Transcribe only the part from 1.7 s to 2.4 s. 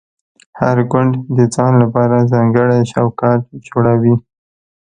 لپاره